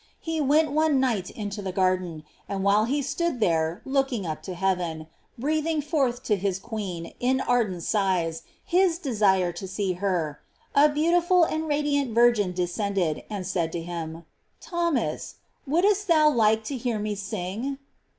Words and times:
He 0.19 0.41
went 0.41 0.71
one 0.71 0.99
night 0.99 1.29
into 1.29 1.61
the 1.61 1.71
garden, 1.71 2.23
and 2.49 2.63
while 2.63 2.85
he 2.85 3.03
stood 3.03 3.39
there 3.39 3.83
looking 3.85 4.25
up 4.25 4.41
to 4.49 4.55
heaven, 4.55 5.05
breathing 5.37 5.79
forth 5.79 6.23
to 6.23 6.37
his 6.37 6.57
queen 6.57 7.13
in 7.19 7.39
ardent 7.39 7.83
sighs 7.83 8.41
his 8.65 8.97
desire 8.97 9.51
to 9.51 9.67
see 9.67 9.93
her, 9.93 10.39
a 10.73 10.89
beautiful 10.89 11.43
and 11.43 11.67
radiant 11.67 12.15
virgin 12.15 12.51
descended, 12.51 13.21
and 13.29 13.45
said 13.45 13.71
to 13.73 13.81
him: 13.83 14.25
Thomas, 14.59 15.35
wouldst 15.67 16.07
thou 16.07 16.31
like 16.31 16.63
to 16.63 16.77
hear 16.77 16.97
me 16.97 17.13
sing?" 17.13 17.77